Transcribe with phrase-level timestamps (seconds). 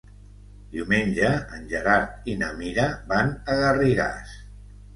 [0.75, 1.29] Diumenge
[1.59, 4.37] en Gerard i na Mira van a Garrigàs.